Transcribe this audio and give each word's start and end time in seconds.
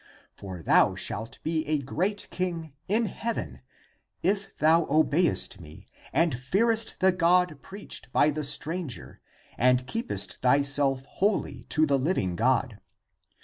For 0.35 0.63
thou 0.63 0.95
shalt 0.95 1.37
be 1.43 1.63
a 1.67 1.77
great 1.77 2.27
king 2.31 2.73
in 2.87 3.05
heaven, 3.05 3.61
if 4.23 4.57
thou 4.57 4.85
obeyest 4.89 5.59
me 5.59 5.85
and 6.11 6.39
fearest 6.39 6.99
the 7.01 7.11
God 7.11 7.59
preached 7.61 8.11
by 8.11 8.31
the 8.31 8.43
stranger 8.43 9.21
and 9.59 9.85
keepest 9.85 10.37
thyself 10.41 11.05
holy 11.05 11.65
to 11.69 11.85
the 11.85 11.99
living 11.99 12.35
God. 12.35 12.79